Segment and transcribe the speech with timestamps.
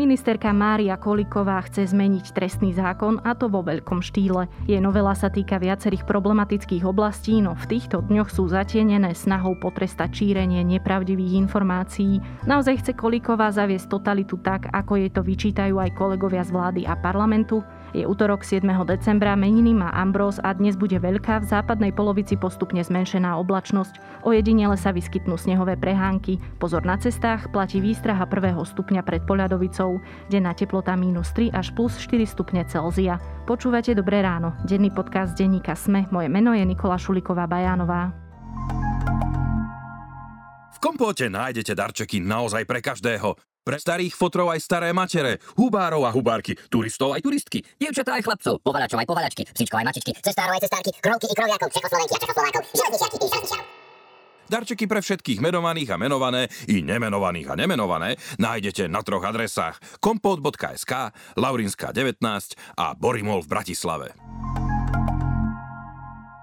[0.00, 4.48] Ministerka Mária Koliková chce zmeniť trestný zákon a to vo veľkom štýle.
[4.64, 10.24] Jej novela sa týka viacerých problematických oblastí, no v týchto dňoch sú zatienené snahou potrestať
[10.24, 12.16] šírenie nepravdivých informácií.
[12.48, 16.96] Naozaj chce Koliková zaviesť totalitu tak, ako jej to vyčítajú aj kolegovia z vlády a
[16.96, 17.60] parlamentu?
[17.90, 18.62] Je útorok 7.
[18.86, 24.22] decembra, meniny má Ambrós a dnes bude veľká, v západnej polovici postupne zmenšená oblačnosť.
[24.22, 26.38] Ojedinele sa vyskytnú snehové prehánky.
[26.62, 29.98] Pozor na cestách, platí výstraha prvého stupňa pred Poľadovicou.
[30.30, 33.18] Denná teplota minus 3 až plus 4 stupne Celzia.
[33.50, 36.06] Počúvate Dobré ráno, denný podcast denníka Sme.
[36.14, 38.14] Moje meno je Nikola Šuliková Bajánová.
[40.70, 43.49] V kompóte nájdete darčeky naozaj pre každého.
[43.70, 47.62] Pre starých fotrov aj staré matere, hubárov a hubárky, turistov aj turistky.
[47.78, 51.70] Dievčatá aj chlapcov, povalačov aj povalačky, psíčkov aj mačičky, cestárov aj cestárky, krovky i kroviakov,
[51.70, 53.66] Čechoslovenky a Čechoslovákov, železničiarky i železničiarov.
[54.50, 61.14] Darčeky pre všetkých menovaných a menované i nemenovaných a nemenované nájdete na troch adresách kompot.sk,
[61.38, 62.18] Laurinská 19
[62.74, 64.18] a Borimol v Bratislave.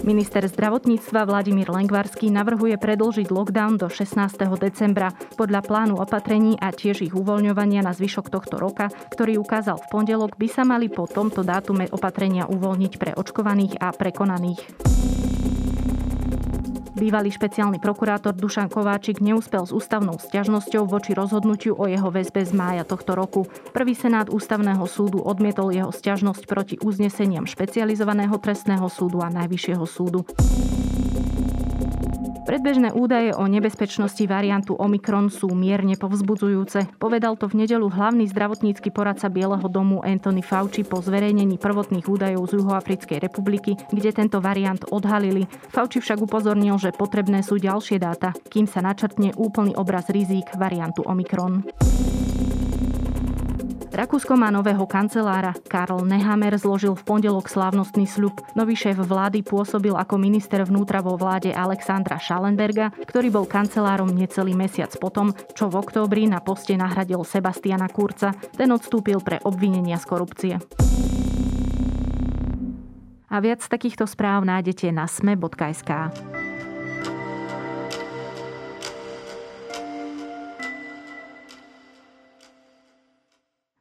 [0.00, 4.32] Minister zdravotníctva Vladimír Lengvarský navrhuje predlžiť lockdown do 16.
[4.56, 9.90] decembra podľa plánu opatrení a tiež ich uvoľňovania na zvyšok tohto roka, ktorý ukázal v
[9.92, 15.19] pondelok, by sa mali po tomto dátume opatrenia uvoľniť pre očkovaných a prekonaných.
[16.90, 22.50] Bývalý špeciálny prokurátor Dušan Kováčik neúspel s ústavnou sťažnosťou voči rozhodnutiu o jeho väzbe z
[22.50, 23.46] mája tohto roku.
[23.70, 30.26] Prvý senát ústavného súdu odmietol jeho sťažnosť proti uzneseniam špecializovaného trestného súdu a Najvyššieho súdu.
[32.50, 36.98] Predbežné údaje o nebezpečnosti variantu Omikron sú mierne povzbudzujúce.
[36.98, 42.50] Povedal to v nedelu hlavný zdravotnícky poradca Bieleho domu Anthony Fauci po zverejnení prvotných údajov
[42.50, 45.46] z Juhoafrickej republiky, kde tento variant odhalili.
[45.70, 51.06] Fauci však upozornil, že potrebné sú ďalšie dáta, kým sa načrtne úplný obraz rizík variantu
[51.06, 51.62] Omikron.
[53.90, 55.50] Rakúsko má nového kancelára.
[55.66, 58.38] Karl Nehammer zložil v pondelok slávnostný sľub.
[58.54, 64.54] Nový šéf vlády pôsobil ako minister vnútra vo vláde Alexandra Schallenberga, ktorý bol kancelárom necelý
[64.54, 68.30] mesiac potom, čo v októbri na poste nahradil Sebastiana Kurca.
[68.54, 70.54] Ten odstúpil pre obvinenia z korupcie.
[73.30, 75.90] A viac takýchto správ nájdete na sme.sk.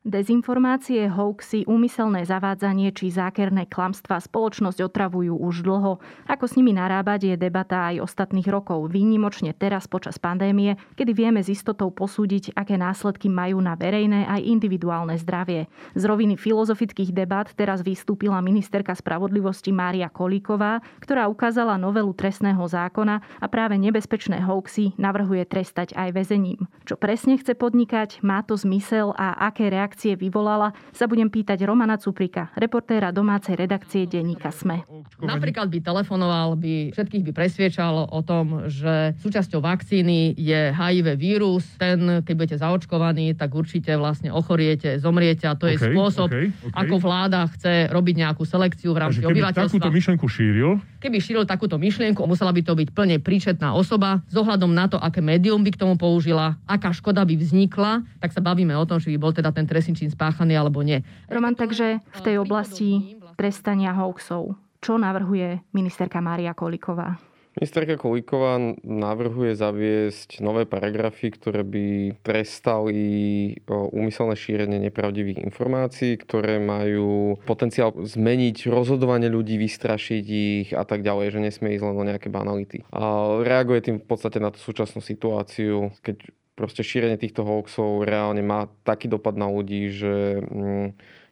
[0.10, 6.02] Dezinformácie, hoaxy, úmyselné zavádzanie či zákerné klamstva spoločnosť otravujú už dlho.
[6.26, 11.46] Ako s nimi narábať je debata aj ostatných rokov, výnimočne teraz počas pandémie, kedy vieme
[11.46, 15.70] s istotou posúdiť, aké následky majú na verejné aj individuálne zdravie.
[15.94, 23.22] Z roviny filozofických debat teraz vystúpila ministerka spravodlivosti Mária Kolíková, ktorá ukázala novelu trestného zákona
[23.38, 26.66] a práve nebezpečné hoaxy navrhuje trestať aj väzením.
[26.90, 31.60] Čo presne chce podnikať, má to zmysel a aké reakcie reakcie vyvolala, sa budem pýtať
[31.68, 34.88] Romana Cuprika, reportéra domácej redakcie denníka SME.
[35.20, 41.68] Napríklad by telefonoval, by všetkých by presviečal o tom, že súčasťou vakcíny je HIV vírus.
[41.76, 46.48] Ten, keď budete zaočkovaní, tak určite vlastne ochoriete, zomriete a to je okay, spôsob, okay,
[46.48, 46.80] okay.
[46.80, 49.84] ako vláda chce robiť nejakú selekciu v rámci obyvateľstva.
[49.84, 50.80] takúto myšlenku šíril?
[51.04, 54.96] Keby šíril takúto myšlienku, musela by to byť plne príčetná osoba, s ohľadom na to,
[54.96, 59.04] aké médium by k tomu použila, aká škoda by vznikla, tak sa bavíme o tom,
[59.04, 61.02] že by bol teda ten trestný čin spáchaný alebo nie.
[61.34, 64.54] Roman, takže v tej oblasti trestania hoaxov,
[64.86, 67.18] čo navrhuje ministerka Mária Koliková?
[67.58, 77.42] Ministerka Kolíková navrhuje zaviesť nové paragrafy, ktoré by trestali úmyselné šírenie nepravdivých informácií, ktoré majú
[77.50, 82.30] potenciál zmeniť rozhodovanie ľudí, vystrašiť ich a tak ďalej, že nesmie ísť len o nejaké
[82.30, 82.86] banality.
[82.94, 88.44] A reaguje tým v podstate na tú súčasnú situáciu, keď proste šírenie týchto hoaxov reálne
[88.44, 90.88] má taký dopad na ľudí, že mm,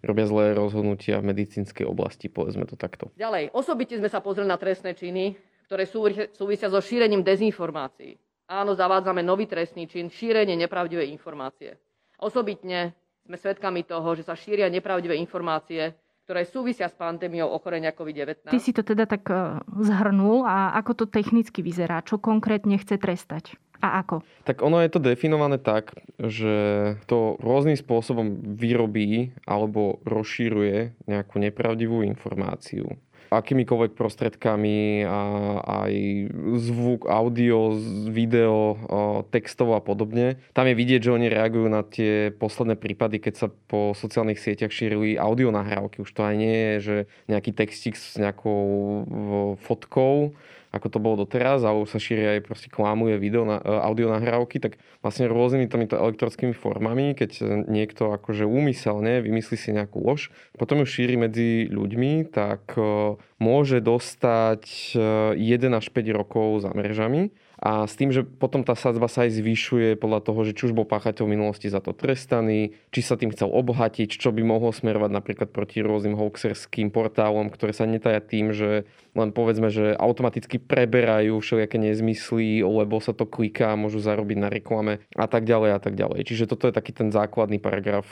[0.08, 3.12] robia zlé rozhodnutia v medicínskej oblasti, povedzme to takto.
[3.20, 5.36] Ďalej, osobite sme sa pozreli na trestné činy,
[5.68, 5.84] ktoré
[6.32, 8.16] súvisia so šírením dezinformácií.
[8.48, 11.76] Áno, zavádzame nový trestný čin, šírenie nepravdivej informácie.
[12.24, 12.96] Osobitne
[13.28, 15.92] sme svedkami toho, že sa šíria nepravdivé informácie,
[16.28, 18.52] ktoré súvisia s pandémiou ochorenia COVID-19.
[18.52, 22.04] Ty si to teda tak uh, zhrnul a ako to technicky vyzerá?
[22.04, 23.56] Čo konkrétne chce trestať?
[23.80, 24.28] A ako?
[24.44, 26.52] Tak ono je to definované tak, že
[27.08, 35.20] to rôznym spôsobom vyrobí alebo rozšíruje nejakú nepravdivú informáciu akýmikoľvek prostredkami, a
[35.84, 35.94] aj
[36.64, 37.76] zvuk, audio,
[38.08, 38.80] video,
[39.30, 40.40] textov a podobne.
[40.52, 44.72] Tam je vidieť, že oni reagujú na tie posledné prípady, keď sa po sociálnych sieťach
[44.72, 46.04] šírili audio nahrávky.
[46.04, 46.96] Už to aj nie je, že
[47.28, 50.34] nejaký textík s nejakou fotkou,
[50.72, 54.12] ako to bolo doteraz, ale už sa šíria aj proste klamuje video, na, e, audio
[54.12, 60.30] nahrávky, tak vlastne rôznymi týmito elektronickými formami, keď niekto akože úmyselne vymyslí si nejakú lož,
[60.60, 64.64] potom ju šíri medzi ľuďmi, tak e, môže dostať
[65.36, 69.26] 1 e, až 5 rokov za mrežami a s tým, že potom tá sadzba sa
[69.26, 73.02] aj zvyšuje podľa toho, že či už bol páchateľ v minulosti za to trestaný, či
[73.02, 77.90] sa tým chcel obohatiť, čo by mohlo smerovať napríklad proti rôznym hoaxerským portálom, ktoré sa
[77.90, 78.86] netajia tým, že
[79.18, 85.02] len povedzme, že automaticky preberajú všelijaké nezmysly, lebo sa to kliká môžu zarobiť na reklame
[85.18, 86.30] a tak ďalej a tak ďalej.
[86.30, 88.06] Čiže toto je taký ten základný paragraf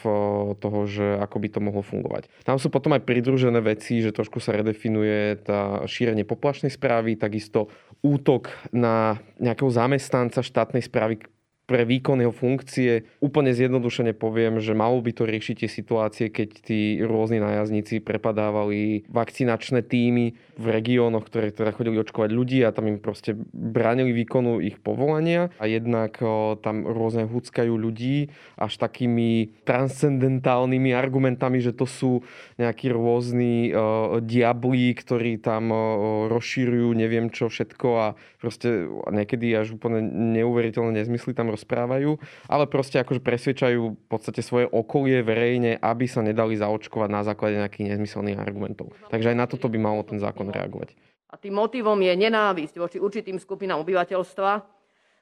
[0.58, 2.34] toho, že ako by to mohlo fungovať.
[2.42, 7.70] Tam sú potom aj pridružené veci, že trošku sa redefinuje tá šírenie poplašnej správy, takisto
[8.02, 11.20] útok na nejakého zamestnanca štátnej správy,
[11.66, 13.10] pre výkon jeho funkcie.
[13.22, 19.10] Úplne zjednodušene poviem, že malo by to riešiť tie situácie, keď tí rôzni nájazdníci prepadávali
[19.10, 24.62] vakcinačné týmy v regiónoch, ktoré teda chodili očkovať ľudí a tam im proste bránili výkonu
[24.62, 26.22] ich povolania a jednak
[26.62, 32.24] tam rôzne húckajú ľudí až takými transcendentálnymi argumentami, že to sú
[32.62, 35.82] nejakí rôzni uh, diabli, ktorí tam uh,
[36.30, 38.08] rozšírujú neviem čo všetko a
[38.40, 40.06] proste niekedy až úplne
[40.38, 42.20] neuveriteľné nezmysly tam rozprávajú,
[42.52, 47.58] ale proste akože presvedčajú v podstate svoje okolie verejne, aby sa nedali zaočkovať na základe
[47.58, 48.92] nejakých nezmyselných argumentov.
[49.08, 50.94] Takže aj na toto by malo ten zákon reagovať.
[51.32, 54.52] A tým motivom je nenávisť voči určitým skupinám obyvateľstva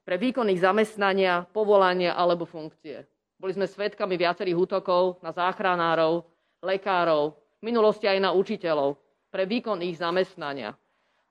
[0.03, 3.07] pre výkon ich zamestnania, povolania alebo funkcie.
[3.39, 6.27] Boli sme svedkami viacerých útokov na záchranárov,
[6.63, 8.99] lekárov, v minulosti aj na učiteľov
[9.31, 10.75] pre výkon ich zamestnania.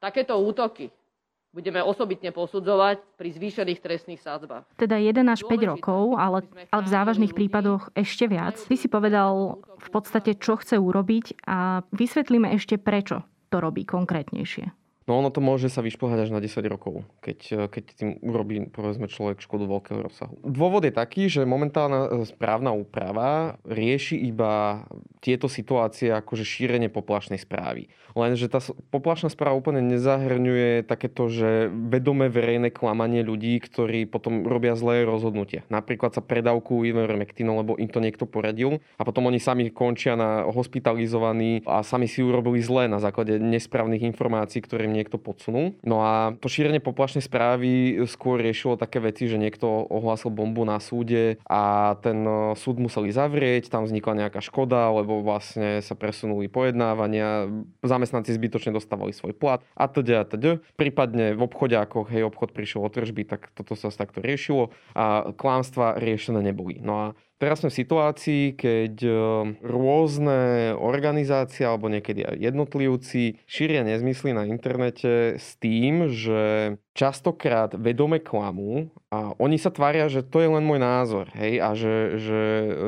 [0.00, 0.90] Takéto útoky
[1.52, 4.64] budeme osobitne posudzovať pri zvýšených trestných sádzbách.
[4.80, 8.56] Teda 1 až 5 rokov, ale, ale v závažných prípadoch ešte viac.
[8.56, 13.22] Ty si povedal v podstate, čo chce urobiť a vysvetlíme ešte, prečo
[13.52, 14.81] to robí konkrétnejšie.
[15.12, 19.12] No ono to môže sa vyšplhať až na 10 rokov, keď, keď tým urobí povedzme
[19.12, 20.40] človek škodu veľkého rozsahu.
[20.40, 24.88] Dôvod je taký, že momentálna správna úprava rieši iba
[25.20, 27.92] tieto situácie akože šírenie poplašnej správy.
[28.16, 34.72] Lenže tá poplašná správa úplne nezahrňuje takéto, že vedomé verejné klamanie ľudí, ktorí potom robia
[34.80, 35.60] zlé rozhodnutia.
[35.68, 40.48] Napríklad sa predávku ivermectinom, lebo im to niekto poradil a potom oni sami končia na
[40.48, 45.74] hospitalizovaní a sami si urobili zlé na základe nesprávnych informácií, ktoré im niekto podsunul.
[45.82, 50.78] No a to šírenie poplašnej správy skôr riešilo také veci, že niekto ohlásil bombu na
[50.78, 52.22] súde a ten
[52.54, 57.50] súd museli zavrieť, tam vznikla nejaká škoda, lebo vlastne sa presunuli pojednávania,
[57.82, 60.62] zamestnanci zbytočne dostávali svoj plat a teda a teda.
[60.78, 65.34] Prípadne v obchode, ako hej, obchod prišiel o tržby, tak toto sa takto riešilo a
[65.34, 66.78] klámstva riešené neboli.
[66.78, 67.06] No a
[67.42, 69.10] Teraz sme v situácii, keď e,
[69.66, 78.20] rôzne organizácie alebo niekedy aj jednotlivci šíria nezmysly na internete s tým, že častokrát vedome
[78.20, 82.42] klamú a oni sa tvária, že to je len môj názor, hej, a že, že,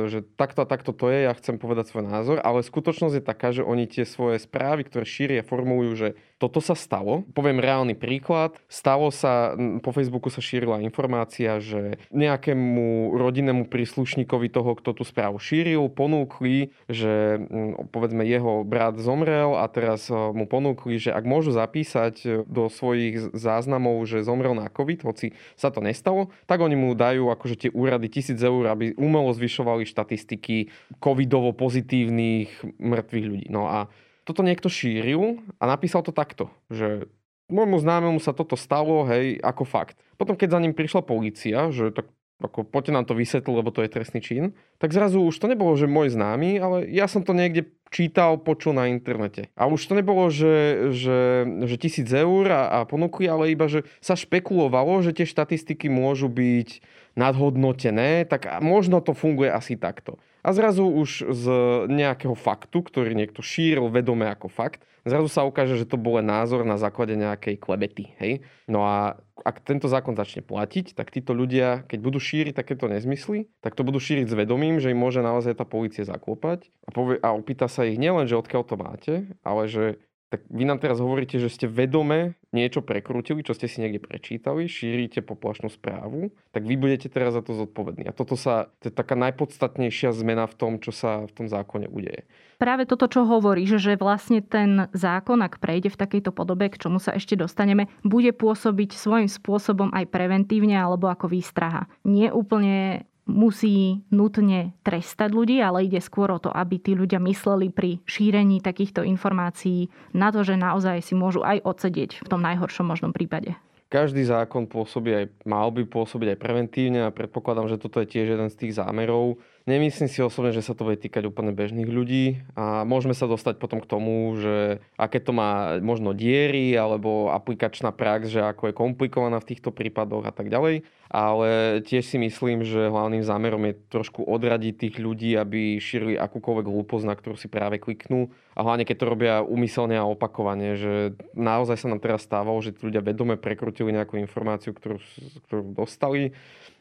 [0.09, 3.49] že takto a takto to je, ja chcem povedať svoj názor, ale skutočnosť je taká,
[3.53, 7.25] že oni tie svoje správy, ktoré šíria, formulujú, že toto sa stalo.
[7.33, 8.59] Poviem reálny príklad.
[8.69, 15.41] Stalo sa, po Facebooku sa šírila informácia, že nejakému rodinnému príslušníkovi toho, kto tú správu
[15.41, 17.41] šíril, ponúkli, že
[17.89, 23.94] povedzme jeho brat zomrel a teraz mu ponúkli, že ak môžu zapísať do svojich záznamov
[23.95, 27.71] problémov, že zomrel na COVID, hoci sa to nestalo, tak oni mu dajú akože tie
[27.71, 32.51] úrady tisíc eur, aby umelo zvyšovali štatistiky covidovo pozitívnych
[32.83, 33.47] mŕtvych ľudí.
[33.51, 33.87] No a
[34.27, 37.07] toto niekto šíril a napísal to takto, že
[37.53, 40.01] môjmu známemu sa toto stalo, hej, ako fakt.
[40.17, 42.09] Potom, keď za ním prišla policia, že tak
[42.43, 44.45] ako poďte nám to vysvetliť, lebo to je trestný čin,
[44.83, 48.75] tak zrazu už to nebolo, že môj známy, ale ja som to niekde čítal, počul
[48.75, 49.47] na internete.
[49.55, 53.87] A už to nebolo, že, že, že tisíc eur a, a ponúkli, ale iba, že
[54.03, 56.83] sa špekulovalo, že tie štatistiky môžu byť
[57.15, 60.19] nadhodnotené, tak možno to funguje asi takto.
[60.43, 61.45] A zrazu už z
[61.89, 66.67] nejakého faktu, ktorý niekto šíril vedome ako fakt, zrazu sa ukáže, že to bol názor
[66.67, 68.13] na základe nejakej klebety.
[68.21, 68.45] Hej?
[68.69, 73.53] No a ak tento zákon začne platiť, tak títo ľudia, keď budú šíriť takéto nezmysly,
[73.61, 77.21] tak to budú šíriť s vedomím, že im môže naozaj tá policia zaklopať a, povie,
[77.21, 80.01] a opýta sa ich nielen, že odkiaľ to máte, ale že
[80.33, 84.67] tak vy nám teraz hovoríte, že ste vedome niečo prekrútili, čo ste si niekde prečítali,
[84.67, 88.07] šírite poplašnú správu, tak vy budete teraz za to zodpovední.
[88.11, 91.87] A toto sa, to je taká najpodstatnejšia zmena v tom, čo sa v tom zákone
[91.91, 92.27] udeje.
[92.59, 97.03] Práve toto, čo hovoríš, že vlastne ten zákon, ak prejde v takejto podobe, k čomu
[97.03, 101.91] sa ešte dostaneme, bude pôsobiť svojím spôsobom aj preventívne alebo ako výstraha.
[102.07, 107.73] Nie úplne musí nutne trestať ľudí, ale ide skôr o to, aby tí ľudia mysleli
[107.73, 112.85] pri šírení takýchto informácií na to, že naozaj si môžu aj odsedieť v tom najhoršom
[112.85, 113.57] možnom prípade.
[113.93, 118.35] Každý zákon pôsobí aj, mal by pôsobiť aj preventívne a predpokladám, že toto je tiež
[118.35, 119.39] jeden z tých zámerov.
[119.65, 123.57] Nemyslím si osobne, že sa to bude týkať úplne bežných ľudí a môžeme sa dostať
[123.57, 128.77] potom k tomu, že aké to má možno diery alebo aplikačná prax, že ako je
[128.77, 133.79] komplikovaná v týchto prípadoch a tak ďalej ale tiež si myslím, že hlavným zámerom je
[133.87, 138.35] trošku odradiť tých ľudí, aby šírili akúkoľvek hlúposť, na ktorú si práve kliknú.
[138.59, 142.75] A hlavne keď to robia umyselne a opakovane, že naozaj sa nám teraz stávalo, že
[142.75, 144.99] tí ľudia vedome prekrutili nejakú informáciu, ktorú,
[145.47, 146.35] ktorú dostali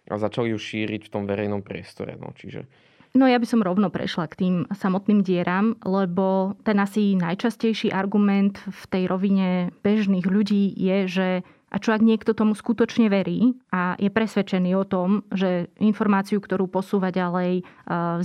[0.09, 2.15] a začali ju šíriť v tom verejnom priestore.
[2.19, 2.65] No, čiže
[3.13, 8.57] No ja by som rovno prešla k tým samotným dieram, lebo ten asi najčastejší argument
[8.65, 11.27] v tej rovine bežných ľudí je, že
[11.69, 16.65] a čo ak niekto tomu skutočne verí a je presvedčený o tom, že informáciu, ktorú
[16.65, 17.61] posúva ďalej,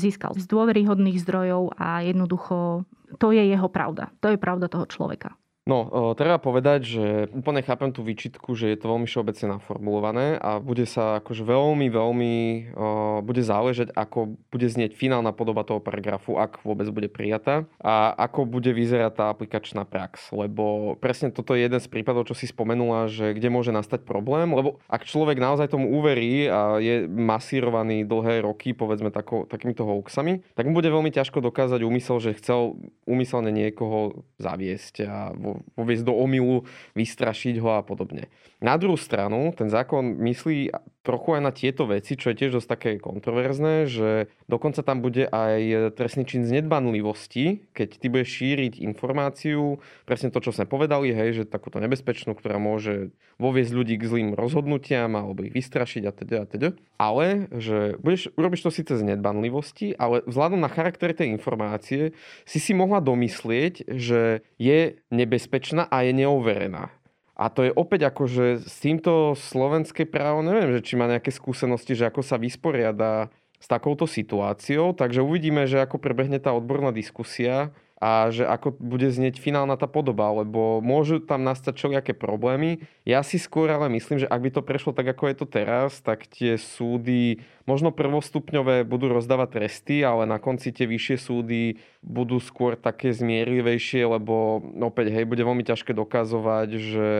[0.00, 2.88] získal z dôveryhodných zdrojov a jednoducho
[3.20, 4.08] to je jeho pravda.
[4.24, 5.36] To je pravda toho človeka.
[5.68, 10.40] No, o, treba povedať, že úplne chápem tú výčitku, že je to veľmi všeobecne naformulované
[10.40, 12.34] a bude sa akože veľmi, veľmi,
[12.72, 18.16] o, bude záležať, ako bude znieť finálna podoba toho paragrafu, ak vôbec bude prijatá a
[18.16, 20.32] ako bude vyzerať tá aplikačná prax.
[20.32, 24.48] Lebo presne toto je jeden z prípadov, čo si spomenula, že kde môže nastať problém,
[24.56, 30.40] lebo ak človek naozaj tomu uverí a je masírovaný dlhé roky, povedzme tako, takýmito hoaxami,
[30.56, 36.04] tak mu bude veľmi ťažko dokázať úmysel, že chcel úmyselne niekoho zaviesť a vo poviesť
[36.04, 38.30] do omilu, vystrašiť ho a podobne.
[38.58, 40.72] Na druhú stranu, ten zákon myslí
[41.08, 45.24] trochu aj na tieto veci, čo je tiež dosť také kontroverzné, že dokonca tam bude
[45.24, 51.16] aj trestný čin z nedbanlivosti, keď ty budeš šíriť informáciu, presne to, čo sme povedali,
[51.16, 56.12] hej, že takúto nebezpečnú, ktorá môže voviesť ľudí k zlým rozhodnutiam alebo ich vystrašiť a
[56.12, 56.68] teda a teda.
[57.00, 62.12] Ale, že budeš, urobíš to síce z nedbanlivosti, ale vzhľadom na charakter tej informácie
[62.44, 66.92] si si mohla domyslieť, že je nebezpečná a je neoverená.
[67.38, 71.94] A to je opäť akože s týmto slovenské právo, neviem, že či má nejaké skúsenosti,
[71.94, 73.30] že ako sa vysporiada
[73.62, 79.10] s takouto situáciou, takže uvidíme, že ako prebehne tá odborná diskusia a že ako bude
[79.10, 82.86] znieť finálna tá podoba, lebo môžu tam nastať všelijaké problémy.
[83.02, 85.98] Ja si skôr ale myslím, že ak by to prešlo tak, ako je to teraz,
[85.98, 92.38] tak tie súdy možno prvostupňové budú rozdávať tresty, ale na konci tie vyššie súdy budú
[92.38, 97.10] skôr také zmierlivejšie, lebo opäť, hej, bude veľmi ťažké dokazovať, že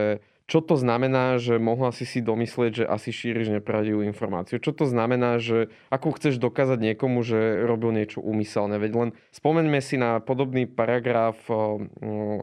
[0.48, 4.56] čo to znamená, že mohla si si domyslieť, že asi šíriš nepravdivú informáciu?
[4.56, 8.80] Čo to znamená, že ako chceš dokázať niekomu, že robil niečo úmyselné?
[8.80, 11.36] Veď len spomeňme si na podobný paragraf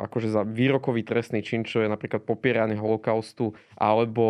[0.06, 4.24] akože za výrokový trestný čin, čo je napríklad popieranie holokaustu alebo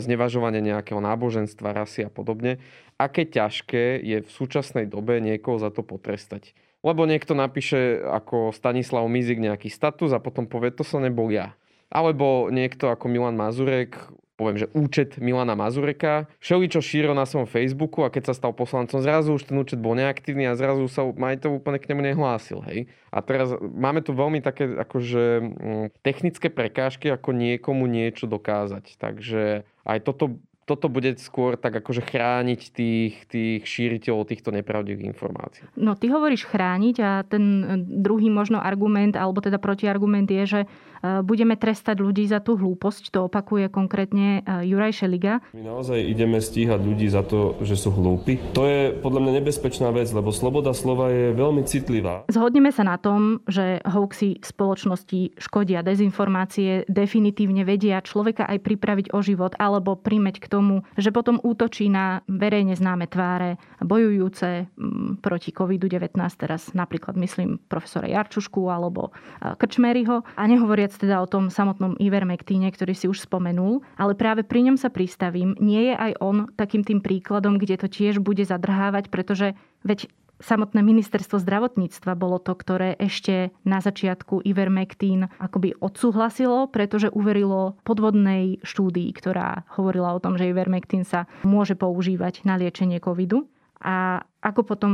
[0.00, 2.64] znevažovanie nejakého náboženstva, rasy a podobne.
[2.96, 6.56] Aké ťažké je v súčasnej dobe niekoho za to potrestať?
[6.80, 11.52] Lebo niekto napíše ako Stanislav Mizik nejaký status a potom povie, to som nebol ja.
[11.90, 13.98] Alebo niekto ako Milan Mazurek,
[14.40, 18.56] poviem, že účet Milana Mazureka, všeli čo šíril na svojom Facebooku a keď sa stal
[18.56, 22.64] poslancom, zrazu už ten účet bol neaktívny a zrazu sa majiteľ úplne k nemu nehlásil.
[22.64, 22.88] Hej?
[23.12, 28.96] A teraz máme tu veľmi také akože, mm, technické prekážky, ako niekomu niečo dokázať.
[28.96, 35.66] Takže aj toto toto bude skôr tak akože chrániť tých, tých šíriteľov týchto nepravdivých informácií.
[35.74, 40.60] No ty hovoríš chrániť a ten druhý možno argument, alebo teda protiargument je, že
[41.00, 43.12] budeme trestať ľudí za tú hlúposť.
[43.16, 45.40] To opakuje konkrétne e, Juraj Šeliga.
[45.56, 48.36] My naozaj ideme stíhať ľudí za to, že sú hlúpi.
[48.52, 52.28] To je podľa mňa nebezpečná vec, lebo sloboda slova je veľmi citlivá.
[52.28, 59.20] Zhodneme sa na tom, že hoaxy spoločnosti škodia, dezinformácie definitívne vedia človeka aj pripraviť o
[59.24, 65.50] život alebo primeť k tomu, že potom útočí na verejne známe tváre bojujúce mm, proti
[65.52, 70.42] COVID-19, teraz napríklad myslím profesora Jarčušku alebo e, Krčmeryho a
[70.90, 74.90] nehovoriac teda o tom samotnom Ivermectine, ktorý si už spomenul, ale práve pri ňom sa
[74.90, 79.54] pristavím, nie je aj on takým tým príkladom, kde to tiež bude zadrhávať, pretože
[79.86, 87.76] veď samotné ministerstvo zdravotníctva bolo to, ktoré ešte na začiatku Ivermectin akoby odsúhlasilo, pretože uverilo
[87.84, 93.52] podvodnej štúdii, ktorá hovorila o tom, že Ivermectin sa môže používať na liečenie covidu.
[93.80, 94.92] A ako potom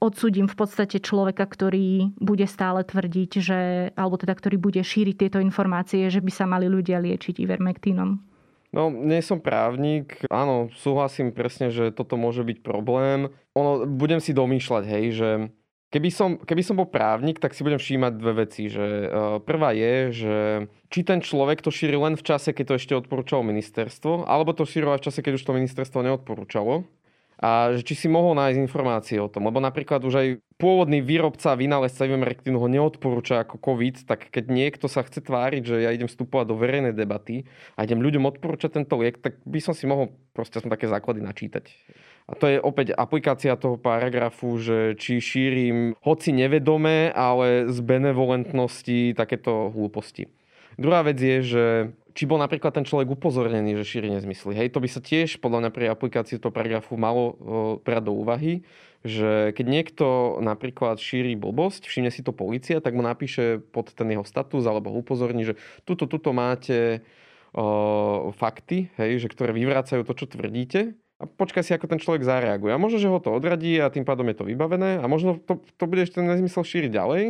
[0.00, 3.60] odsudím v podstate človeka, ktorý bude stále tvrdiť, že,
[3.96, 8.20] alebo teda ktorý bude šíriť tieto informácie, že by sa mali ľudia liečiť ivermektínom?
[8.76, 10.20] No, nie som právnik.
[10.28, 13.32] Áno, súhlasím presne, že toto môže byť problém.
[13.56, 15.30] Ono, budem si domýšľať, hej, že
[15.86, 18.66] Keby som, keby som bol právnik, tak si budem všímať dve veci.
[18.66, 20.36] Že, uh, prvá je, že
[20.90, 24.66] či ten človek to šíri len v čase, keď to ešte odporúčalo ministerstvo, alebo to
[24.66, 26.90] šíril aj v čase, keď už to ministerstvo neodporúčalo.
[27.36, 29.44] A že či si mohol nájsť informácie o tom.
[29.44, 34.88] Lebo napríklad už aj pôvodný výrobca vynálezca ivermectinu ho neodporúča ako COVID, tak keď niekto
[34.88, 37.44] sa chce tváriť, že ja idem vstupovať do verejnej debaty
[37.76, 41.20] a idem ľuďom odporúčať tento liek, tak by som si mohol proste som také základy
[41.20, 41.68] načítať.
[42.26, 49.14] A to je opäť aplikácia toho paragrafu, že či šírim hoci nevedome, ale z benevolentnosti
[49.14, 50.32] takéto hlúposti.
[50.74, 51.64] Druhá vec je, že
[52.16, 54.56] či bol napríklad ten človek upozornený, že šíri nezmysly.
[54.56, 57.36] Hej, to by sa tiež podľa mňa pri aplikácii toho paragrafu malo
[57.84, 58.64] brať do úvahy,
[59.04, 60.06] že keď niekto
[60.40, 64.90] napríklad šíri blbosť, všimne si to policia, tak mu napíše pod ten jeho status alebo
[64.90, 65.54] ho upozorní, že
[65.84, 67.04] tuto, tuto máte
[67.52, 72.24] o, fakty, hej, že ktoré vyvracajú to, čo tvrdíte a počkaj si, ako ten človek
[72.24, 72.72] zareaguje.
[72.72, 75.60] A možno, že ho to odradí a tým pádom je to vybavené a možno to,
[75.76, 77.24] to ešte ten nezmysel šíriť ďalej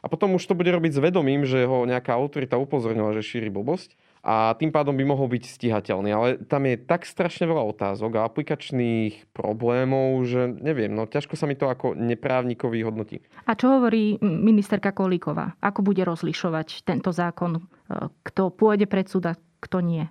[0.00, 3.52] a potom už to bude robiť s vedomím, že ho nejaká autorita upozornila, že šíri
[3.52, 6.10] blbosť a tým pádom by mohol byť stíhateľný.
[6.12, 11.48] Ale tam je tak strašne veľa otázok a aplikačných problémov, že neviem, no ťažko sa
[11.48, 13.24] mi to ako neprávnikovi hodnotí.
[13.48, 15.56] A čo hovorí ministerka Kolíková?
[15.64, 17.58] Ako bude rozlišovať tento zákon?
[17.58, 17.62] E,
[18.28, 19.34] kto pôjde pred súd a
[19.64, 20.04] kto nie?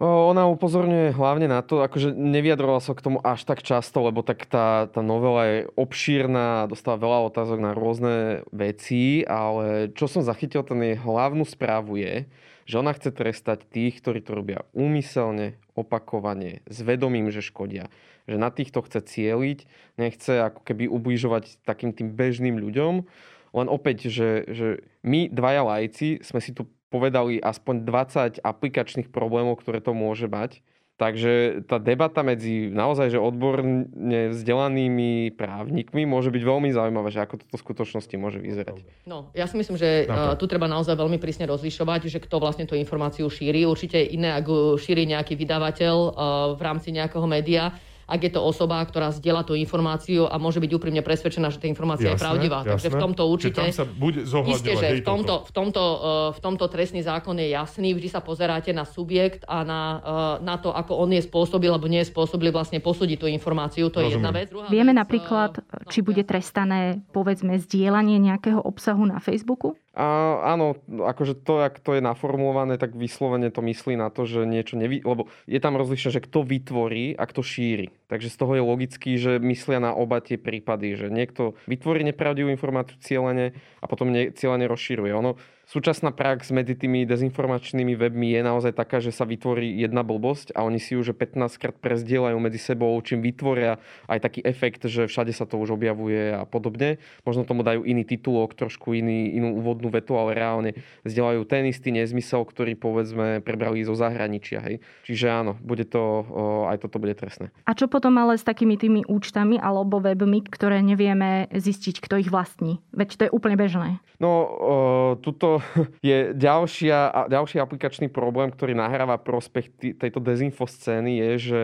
[0.00, 4.48] Ona upozorňuje hlavne na to, akože nevyjadrovala sa k tomu až tak často, lebo tak
[4.48, 10.64] tá, tá novela je obšírna, dostáva veľa otázok na rôzne veci, ale čo som zachytil,
[10.64, 12.24] ten jej hlavnú správu je,
[12.64, 17.88] že ona chce trestať tých, ktorí to robia úmyselne, opakovane, s vedomím, že škodia.
[18.28, 19.58] Že na týchto chce cieliť,
[19.96, 23.06] nechce ako keby ubližovať takým tým bežným ľuďom,
[23.50, 24.66] len opäť, že, že
[25.02, 30.62] my dvaja lajci sme si tu povedali aspoň 20 aplikačných problémov, ktoré to môže mať.
[31.00, 33.88] Takže tá debata medzi naozaj že odborne
[34.36, 38.84] vzdelanými právnikmi môže byť veľmi zaujímavá, že ako toto v skutočnosti môže vyzerať.
[39.08, 42.68] No, ja si myslím, že uh, tu treba naozaj veľmi prísne rozlišovať, že kto vlastne
[42.68, 43.64] tú informáciu šíri.
[43.64, 44.44] Určite iné, ak
[44.76, 46.10] šíri nejaký vydavateľ uh,
[46.52, 47.72] v rámci nejakého média,
[48.10, 51.70] ak je to osoba, ktorá zdieľa tú informáciu a môže byť úprimne presvedčená, že tá
[51.70, 52.58] informácia jasné, je pravdivá.
[52.66, 52.70] Jasné.
[52.74, 53.60] Takže v tomto určite...
[53.62, 55.98] tam sa bude isté, že v tomto, v, tomto, uh,
[56.34, 60.02] v tomto trestný zákon je jasný, vždy sa pozeráte na subjekt a na, uh,
[60.42, 63.86] na to, ako on je spôsobil alebo nie je spôsobil vlastne posúdiť tú informáciu.
[63.94, 64.10] To Rozumiem.
[64.10, 64.46] je jedna vec.
[64.50, 69.78] Druhá Vieme vec, napríklad, uh, či bude trestané, povedzme, zdieľanie nejakého obsahu na Facebooku?
[69.90, 74.46] A, áno, akože to, ak to je naformulované, tak vyslovene to myslí na to, že
[74.46, 75.02] niečo nevy...
[75.02, 77.90] Lebo je tam rozlišné, že kto vytvorí a kto šíri.
[78.10, 82.50] Takže z toho je logický, že myslia na oba tie prípady, že niekto vytvorí nepravdivú
[82.50, 85.14] informáciu cieľene a potom ne, cieľene rozšíruje.
[85.14, 85.38] Ono,
[85.70, 90.66] súčasná prax medzi tými dezinformačnými webmi je naozaj taká, že sa vytvorí jedna blbosť a
[90.66, 93.78] oni si ju že 15 krát prezdielajú medzi sebou, čím vytvoria
[94.10, 96.98] aj taký efekt, že všade sa to už objavuje a podobne.
[97.22, 100.74] Možno tomu dajú iný titulok, trošku iný, inú úvodnú vetu, ale reálne
[101.06, 104.58] zdieľajú ten istý nezmysel, ktorý povedzme prebrali zo zahraničia.
[104.66, 104.82] Hej.
[105.06, 106.26] Čiže áno, bude to,
[106.66, 107.54] aj toto bude trestné.
[107.70, 112.32] A čo potom ale s takými tými účtami alebo webmi, ktoré nevieme zistiť, kto ich
[112.32, 112.82] vlastní?
[112.90, 114.02] Veď to je úplne bežné.
[114.18, 115.59] No, tuto
[116.06, 121.62] je ďalšia, ďalší aplikačný problém, ktorý nahráva prospech tejto dezinfo scény je, že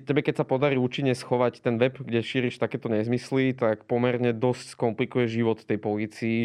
[0.00, 4.72] tebe keď sa podarí účinne schovať ten web, kde šíriš takéto nezmysly, tak pomerne dosť
[4.72, 6.40] skomplikuje život tej policii.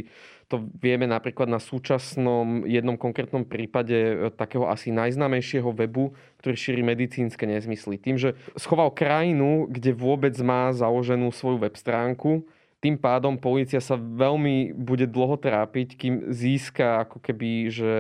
[0.52, 6.84] To vieme napríklad na súčasnom jednom konkrétnom prípade e, takého asi najznámejšieho webu, ktorý šíri
[6.84, 8.00] medicínske nezmysly.
[8.00, 12.48] Tým, že schoval krajinu, kde vôbec má založenú svoju web stránku,
[12.78, 17.94] tým pádom policia sa veľmi bude dlho trápiť, kým získa ako keby, že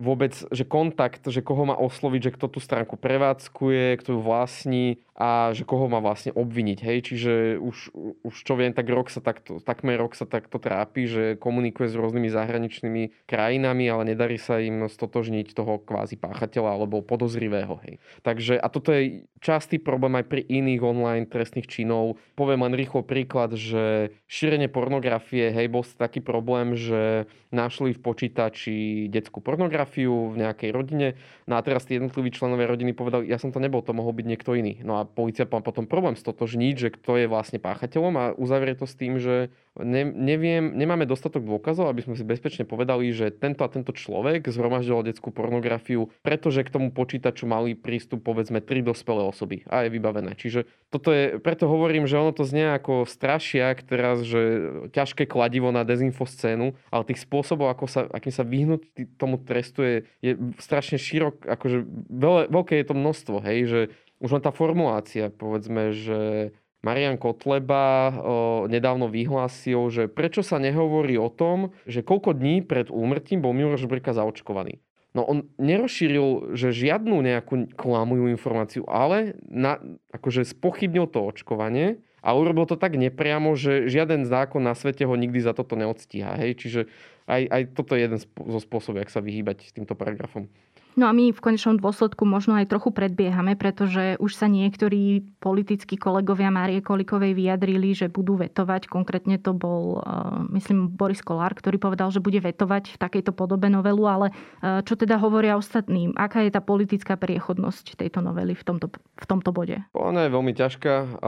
[0.00, 4.84] vôbec, že kontakt, že koho má osloviť, že kto tú stránku prevádzkuje, kto ju vlastní
[5.20, 6.78] a že koho má vlastne obviniť.
[6.80, 6.98] Hej?
[7.12, 7.92] Čiže už,
[8.24, 11.98] už čo viem, tak rok sa takto, takmer rok sa takto trápi, že komunikuje s
[12.00, 17.76] rôznymi zahraničnými krajinami, ale nedarí sa im stotožniť toho kvázi páchateľa alebo podozrivého.
[17.84, 18.00] Hej?
[18.24, 22.16] Takže, a toto je častý problém aj pri iných online trestných činov.
[22.32, 29.08] Poviem len rýchlo príklad, že šírenie pornografie, hej, bol taký problém, že našli v počítači
[29.12, 31.08] detskú pornografiu v nejakej rodine.
[31.44, 34.24] No a teraz tí jednotliví členovia rodiny povedali, ja som to nebol, to mohol byť
[34.24, 34.80] niekto iný.
[34.80, 38.86] No a policia má potom problém stotožniť, že kto je vlastne páchateľom a uzavrie to
[38.86, 43.62] s tým, že ne, neviem, nemáme dostatok dôkazov, aby sme si bezpečne povedali, že tento
[43.62, 49.22] a tento človek zhromaždil detskú pornografiu, pretože k tomu počítaču mali prístup povedzme tri dospelé
[49.26, 50.34] osoby a je vybavené.
[50.34, 54.40] Čiže toto je, preto hovorím, že ono to znie ako strašiak teraz, že
[54.90, 58.80] ťažké kladivo na dezinfoscénu, ale tých spôsobov, ako sa, akým sa vyhnúť
[59.18, 63.80] tomu trestu je, je strašne širok, akože veľké, veľké je to množstvo, hej, že
[64.20, 68.12] už len tá formulácia, povedzme, že Marian Kotleba
[68.68, 73.84] nedávno vyhlásil, že prečo sa nehovorí o tom, že koľko dní pred úmrtím bol Miloš
[73.84, 74.80] Brka zaočkovaný.
[75.10, 79.82] No on nerozšíril, že žiadnu nejakú klamujú informáciu, ale na,
[80.14, 85.14] akože spochybnil to očkovanie a urobil to tak nepriamo, že žiaden zákon na svete ho
[85.18, 86.38] nikdy za toto neodstíha.
[86.38, 86.62] Hej?
[86.62, 86.80] Čiže
[87.26, 90.46] aj, aj toto je jeden zo spôsobov, jak sa vyhýbať týmto paragrafom.
[90.98, 95.94] No a my v konečnom dôsledku možno aj trochu predbiehame, pretože už sa niektorí politickí
[95.94, 98.90] kolegovia Márie Kolikovej vyjadrili, že budú vetovať.
[98.90, 103.70] Konkrétne to bol, eh, myslím, Boris Kolár, ktorý povedal, že bude vetovať v takejto podobe
[103.70, 106.18] novelu, ale eh, čo teda hovoria ostatným?
[106.18, 109.78] Aká je tá politická priechodnosť tejto novely v tomto, v tomto bode?
[109.94, 111.22] Ona je veľmi ťažká.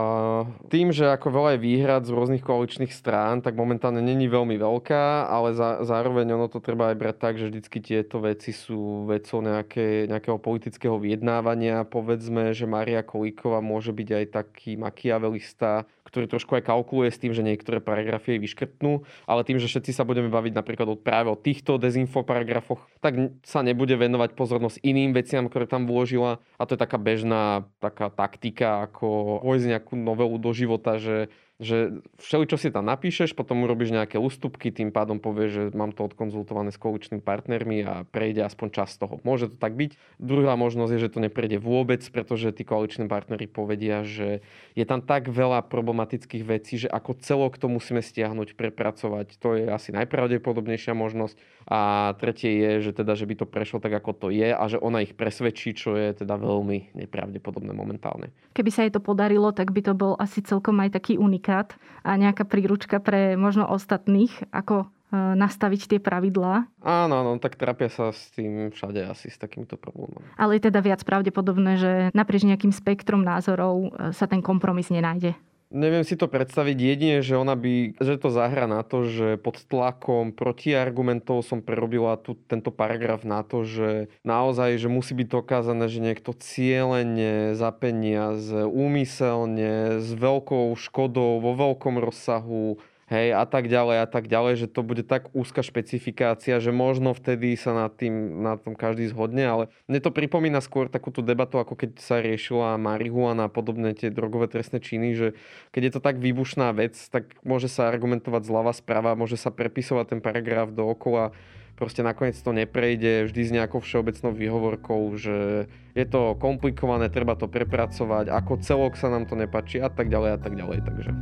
[0.68, 5.31] Tým, že ako veľa je výhrad z rôznych koaličných strán, tak momentálne není veľmi veľká,
[5.31, 10.08] ale zároveň ono to treba aj brať tak, že vždycky tieto veci sú vecou nejaké,
[10.08, 11.84] nejakého politického vyjednávania.
[11.84, 17.32] Povedzme, že Maria Kolíková môže byť aj taký makiavelista, ktorý trošku aj kalkuluje s tým,
[17.32, 21.28] že niektoré paragrafy jej vyškrtnú, ale tým, že všetci sa budeme baviť napríklad od práve
[21.32, 26.40] o týchto dezinfo paragrafoch, tak sa nebude venovať pozornosť iným veciam, ktoré tam vložila.
[26.56, 32.02] A to je taká bežná taká taktika, ako vojsť nejakú novelu do života, že že
[32.18, 36.02] všeli, čo si tam napíšeš, potom urobíš nejaké ústupky, tým pádom povieš, že mám to
[36.02, 39.22] odkonzultované s koaličnými partnermi a prejde aspoň čas toho.
[39.22, 39.94] Môže to tak byť.
[40.18, 44.42] Druhá možnosť je, že to neprejde vôbec, pretože tí koaliční partnery povedia, že
[44.74, 49.38] je tam tak veľa problematických vecí, že ako celok to musíme stiahnuť, prepracovať.
[49.38, 51.38] To je asi najpravdepodobnejšia možnosť.
[51.70, 54.82] A tretie je, že teda, že by to prešlo tak, ako to je a že
[54.82, 58.34] ona ich presvedčí, čo je teda veľmi nepravdepodobné momentálne.
[58.50, 61.76] Keby sa jej to podarilo, tak by to bol asi celkom aj taký unikát unikát
[62.02, 66.66] a nejaká príručka pre možno ostatných, ako e, nastaviť tie pravidlá.
[66.82, 70.24] Áno, áno, tak trapia sa s tým všade asi s takýmto problémom.
[70.34, 75.36] Ale je teda viac pravdepodobné, že naprieč nejakým spektrom názorov e, sa ten kompromis nenájde.
[75.72, 79.56] Neviem si to predstaviť jedine, že ona by, že to zahra na to, že pod
[79.64, 85.88] tlakom protiargumentov som prerobila tu, tento paragraf na to, že naozaj, že musí byť dokázané,
[85.88, 92.76] že niekto cieľene za peniaze, úmyselne, s veľkou škodou, vo veľkom rozsahu
[93.12, 97.12] hej, a tak ďalej a tak ďalej, že to bude tak úzka špecifikácia, že možno
[97.12, 101.61] vtedy sa na, tým, na tom každý zhodne, ale mne to pripomína skôr takúto debatu,
[101.61, 105.29] ako keď sa riešila marihuana a podobné tie drogové trestné činy, že
[105.77, 110.16] keď je to tak výbušná vec, tak môže sa argumentovať zľava sprava, môže sa prepisovať
[110.16, 111.37] ten paragraf dookola,
[111.77, 115.66] proste nakoniec to neprejde vždy s nejakou všeobecnou výhovorkou, že
[115.98, 120.31] je to komplikované, treba to prepracovať, ako celok sa nám to nepačí a tak ďalej
[120.37, 120.79] a tak ďalej.
[120.87, 121.12] Takže,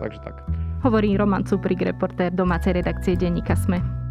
[0.00, 0.36] takže tak.
[0.86, 4.05] Hovorí Roman Cuprik, reportér domácej redakcie denníka Sme.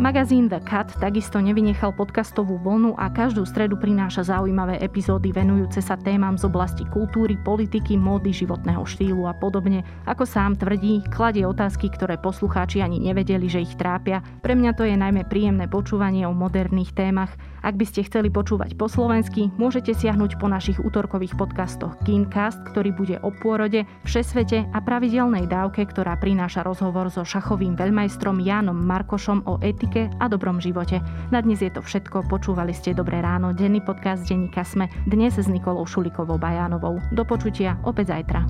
[0.00, 6.00] Magazín The Cut takisto nevynechal podcastovú vlnu a každú stredu prináša zaujímavé epizódy venujúce sa
[6.00, 9.84] témam z oblasti kultúry, politiky, módy, životného štýlu a podobne.
[10.08, 14.24] Ako sám tvrdí, kladie otázky, ktoré poslucháči ani nevedeli, že ich trápia.
[14.40, 17.36] Pre mňa to je najmä príjemné počúvanie o moderných témach.
[17.60, 22.96] Ak by ste chceli počúvať po slovensky, môžete siahnuť po našich útorkových podcastoch Kincast, ktorý
[22.96, 29.44] bude o pôrode, všesvete a pravidelnej dávke, ktorá prináša rozhovor so šachovým veľmajstrom Jánom Markošom
[29.44, 31.02] o etike a dobrom živote.
[31.34, 32.30] Na dnes je to všetko.
[32.30, 37.02] Počúvali ste Dobré ráno, denný podcast denníka Sme, dnes s Nikolou Šulikovou Bajánovou.
[37.10, 38.46] Do počutia opäť zajtra.